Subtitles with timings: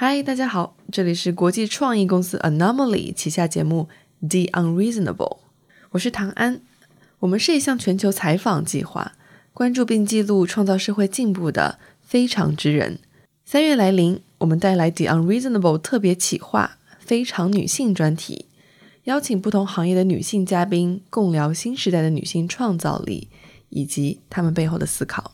[0.00, 3.88] 嗨，大家好，这里是国际创意公司 Anomaly 旗下节目
[4.20, 5.38] The Unreasonable，
[5.90, 6.60] 我是唐安。
[7.18, 9.14] 我们是一项全球采访计划，
[9.52, 13.00] 关注并记录创造社会进步的非常之人。
[13.44, 18.46] 三月来临，我们带来 The Unreasonable 特别企划非常女性专题，
[19.02, 23.26] 邀请不同行业的女性嘉宾共聊新时代的女性创造力
[23.70, 25.32] 以及她们背后的思考。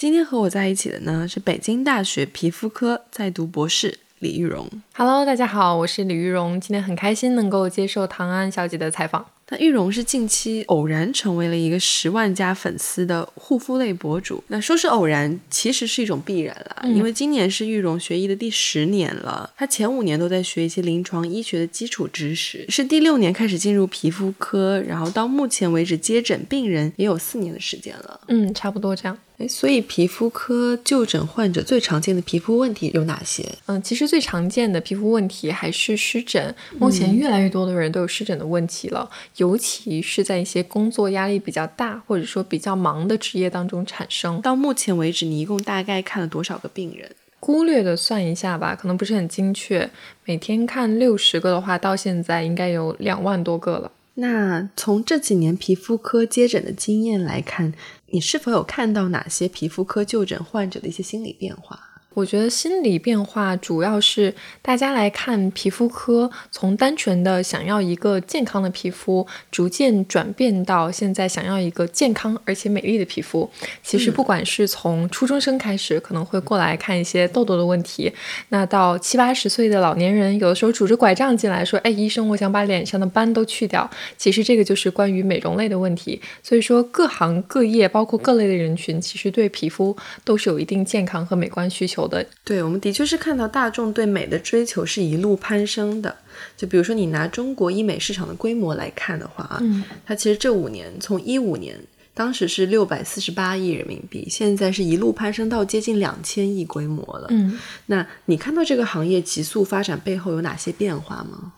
[0.00, 4.66] 今天和我在一起的呢是北京大学皮肤科在读博士李玉荣。
[4.94, 9.26] Hello，大家好，我是李玉荣，今天很开心能够接受唐安小姐的采访。
[9.50, 14.42] 那玉荣是近期偶然成为了一个十万加粉丝的护肤类博主。
[14.46, 19.50] 那说是偶然，其实是一种必然啦，嗯因为今年是玉荣学医的第十年了。
[19.54, 28.20] 她前五年都在学一些临床医学的基础知识，是第六年开始进入皮肤科，然后到目前为止接诊病人也有四年的时间了。
[28.28, 29.18] 嗯，差不多这样。
[29.40, 33.42] 哎，所以皮肤科就诊患者最常见的皮肤问题有哪些？
[33.64, 44.42] 嗯，其实最常见的皮肤问题还是湿疹，目前越来越多的人都有湿疹的问题了，尤其是在一些工作压力比较大或者说比较忙的职业当中产生。
[44.42, 47.10] 到目前为止，你一共大概看了多少个病人？
[47.40, 49.88] 粗略的算一下吧，可能不是很精确，
[50.26, 53.90] 每天看六十个的话，到现在应该有两万多个了。
[54.20, 57.72] 那从这几年皮肤科接诊的经验来看，
[58.08, 61.89] 你是否有看到哪些皮肤科就诊患者的一些心理变化？
[62.20, 73.50] 我觉得心理变化主要是大家来看皮肤科，从单纯的想要一个健康的皮肤，逐渐转变到现在想要一个健康而且美丽的皮肤。
[73.82, 78.12] 其实不管是从初中生开始，可能会过来看一些痘痘的问题，
[78.50, 86.20] 那到七八十岁的老年人，有的时候拄着拐杖进来说：“哎，医生，我想把脸上的斑都去掉。”其实这个就是关于美容类的问题。
[86.42, 92.09] 所以说，各行各业，包括各类的人群，其实对皮肤都是有一定健康和美观需求的。
[92.44, 96.16] 对，我们的确是看到大众对美的追求是一路攀升的。
[96.56, 101.78] 就比如说，你拿中国医美市场的规模来看的话啊，嗯它其实这五年，从一五年
[102.12, 107.28] 当时是六百四十八亿人民币，现在是一路攀升到接近两千亿规模了。
[107.30, 111.52] 嗯，那你看到这个行业急速发展背后有哪些变化吗？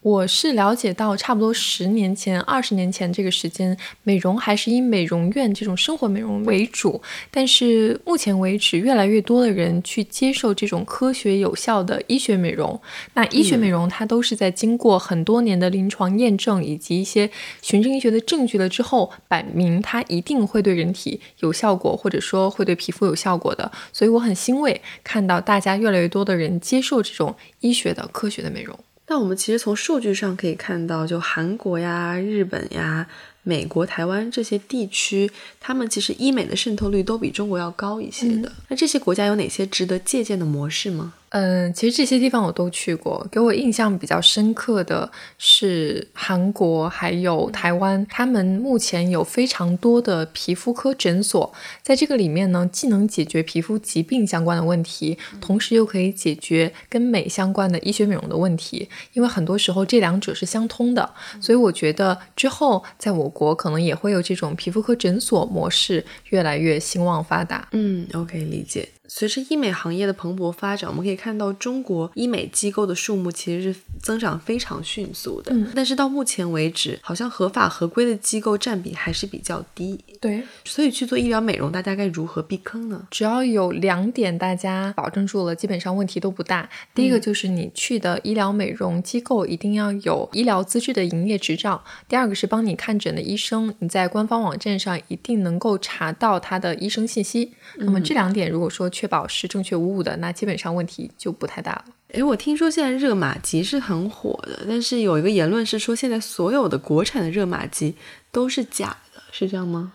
[0.00, 7.02] 我是了解到，差不多十年前、二十年前这个时间，美容还是以美容院这种生活美容为主。
[7.32, 12.80] 但是目前为止，越来越多的人去接受这种科学有效的医学美容。
[13.14, 17.28] 那医学美容它都是在经过很多年的临床验证以及一些
[17.60, 23.70] 循证医学的证据了之后，摆明它一定会对人体有效果，或者说会对皮肤有效果的。
[23.92, 28.78] 所以我很欣慰看到大家越来越多的人接受这种医学的科学的美容。
[29.08, 33.06] 但我们其实从数据上可以看到，就韩国呀、日本呀、
[33.42, 38.52] 美国、台湾这些地区，他们其实医美的渗透率都比中国要高一些的。
[38.68, 41.14] 那这些国家有哪些值得借鉴的模式吗？
[41.30, 61.12] 嗯，其实这些地方我都去过，给我印象比较深刻的是韩国还有台湾，他们目前有非常多的皮肤科诊所，在这个里面呢，既能解决皮肤疾病相关的问题，同时又可以解决跟美相关的医学美容的问题，因为很多时候这两者是相通的，
[61.42, 67.68] 所以我觉得之后在我国可能也会有这种皮肤科诊所模式越来越兴旺发达。
[67.72, 68.88] 嗯，OK，理解。
[69.10, 75.50] 随着医美行业的蓬勃发展，我们可以看到中国医美机构的数目其实是增长非常迅速的。
[75.54, 79.98] 嗯但是到目前为止，好像合法合规的机构占比还是比较低。
[80.20, 83.06] 对，所以去做医疗美容，大家该如何避坑呢？
[83.10, 86.68] 只要有两点大家保证住了，基本上问题都不大。
[86.94, 97.52] 第一个就是你去的医疗美容机构一定要有医疗资质的营业执照；第二个是帮你看诊的医生，你在官方网站上一定能够查到他的医生信息。
[97.76, 101.84] 那么这两点如果说确保是正确无误的，那基本上问题就不太大了。
[102.08, 107.94] 诶，我听说现在热玛吉是很火的，但是有一个言论是说，现在所有的国产的热玛吉
[108.32, 109.92] 都是假的，是这样吗？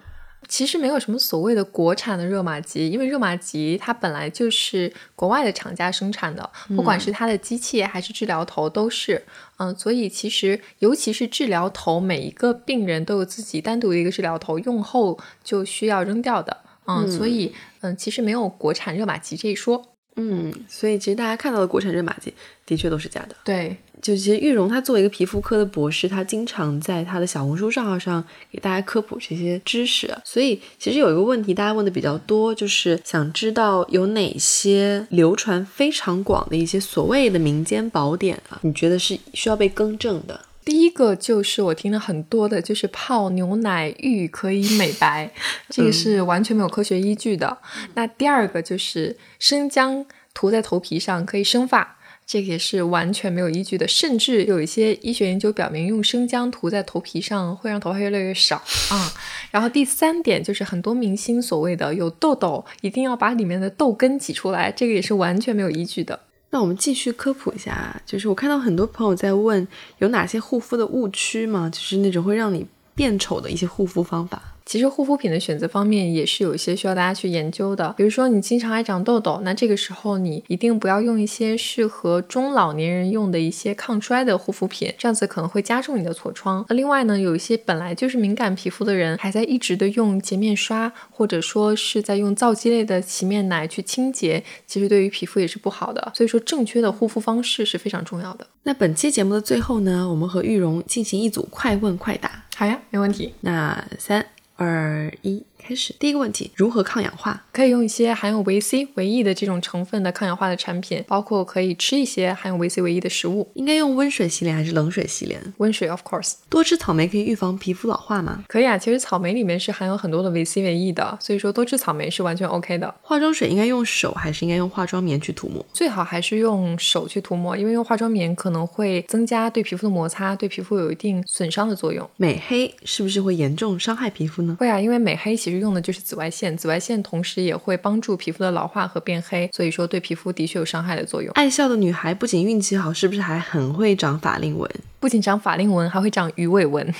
[0.48, 9.26] 其实没有什么所谓的国产的热玛吉，因为热玛吉它本来就是国外的厂家生产的，不管是它的机器还是治疗头都是，
[9.58, 19.93] 嗯、所以其实尤其是治疗头，每一个病人都有自己单独的一个治疗头，用后就需要扔掉的，嗯，所以嗯、其实没有国产热玛吉这一说。
[20.16, 22.34] 嗯，所以其实大家看到的国产热玛吉
[22.66, 23.36] 的确都是假的。
[23.44, 30.16] 对，就其实玉荣他作为一个皮肤科的博士，他经常在他的小红书账号上给大家科普这些知识。
[30.24, 40.40] 所以其实有一个问题大家问的比较多，就是想知道有哪些流传非常广的一些所谓的民间宝典啊，你觉得是需要被更正的？
[40.66, 45.32] 第一个就是我听了很多的，就是泡牛奶浴可以美白，
[45.70, 47.58] 这个是完全没有科学依据的。
[47.96, 51.98] 那第二个就是生姜涂在头皮上可以生发。
[52.26, 58.56] 这个也是完全没有依据的，甚至有一些医学研究表明，用生姜涂在头皮上会让头发越来越少
[58.90, 59.14] 啊。
[59.52, 66.18] 然后第三点就是很多明星所谓的有痘痘，一定要把里面的痘根挤出来，这个也是完全没有依据的。
[66.54, 69.68] 那我们继续科普一下，就是我看到很多朋友在问
[69.98, 71.68] 有哪些护肤的误区吗？
[71.68, 72.64] 就是那种会让你
[72.96, 74.42] 变丑的一些护肤方法。
[74.66, 77.94] 其实护肤品的选择方面也是有一些需要大家去研究的。
[77.98, 86.66] 比如说你经常爱长痘痘，那这个时候你一定不要用一些适合中老年人用的一些抗衰的护肤品，这样子可能会加重你的痤疮。
[86.70, 96.14] 那另外呢，有一些本来就是敏感皮肤的人，还在一直的用洁面刷，或者说是在用皂基类的洗面奶去清洁，其实对于皮肤也是不好的。
[96.16, 98.48] 所以说正确的护肤方式是非常重要的。
[98.64, 102.43] 那本期节目的最后呢，我们和玉荣进行一组快问快答。
[102.64, 103.36] 好呀，没问题。
[103.42, 104.26] 那三
[104.56, 105.46] 二一。
[105.64, 107.42] 开始第一个问题，如何抗氧化？
[107.54, 113.50] 可以用一些含有维 C、维 E 的这种成分的抗氧化的产品，包括可以吃一些含有维 C、维 E 的食物。
[113.54, 115.42] 应该用温水洗脸还是冷水洗脸？
[115.58, 116.34] 温水，of course。
[116.50, 118.44] 多吃草莓可以预防皮肤老化吗？
[118.48, 122.94] 可以啊，其实草莓里面是含有很多的维 C、维 E 的，所以说多吃草莓是完全 OK 的。
[123.02, 125.66] 化妆水应该用手还是应该用化妆棉去涂抹？
[125.72, 132.10] 最好还是用手去涂抹，因为用化妆棉可能会增加对皮肤的摩擦，对皮肤有一定损伤的作用。
[132.18, 134.58] 美黑是不是会严重伤害皮肤呢？
[134.60, 136.30] 会啊，因为美黑其实用的就是紫外。
[136.34, 141.32] 线紫外线同时也会帮助皮肤的老化和变黑，所以说对皮肤的确有伤害的作用。
[141.36, 144.68] 爱笑的女孩不仅运气好，是不是还很会长法令纹？
[145.00, 146.92] 不仅长法令纹，还会长鱼尾纹，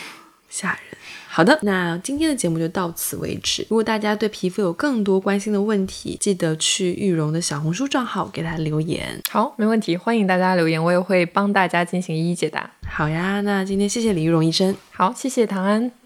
[0.50, 0.80] 吓人。
[1.28, 3.66] 好的，那今天的节目就到此为止。
[3.70, 9.20] 如果大家对皮肤有更多关心的问题，记得去玉荣的小红书账号给他留言。
[9.32, 12.70] 好，没问题，欢迎大家留言，我也会帮大家进行一一解答。
[12.88, 14.76] 好呀，那今天谢谢李玉荣医生。
[14.92, 16.03] 好，谢谢唐安。